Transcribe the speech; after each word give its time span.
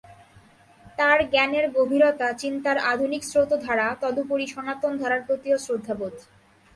তার 0.99 1.19
জ্ঞানের 1.31 1.65
গভীরতা, 1.77 2.27
চিন্তার 2.33 2.77
আধুনিক 2.91 3.21
স্রোতোধারা, 3.23 3.87
তদুপরি 4.01 4.45
সনাতন 4.47 4.93
ধারার 5.01 5.21
প্রতিও 5.27 5.57
শ্রদ্ধাবোধ। 5.57 6.15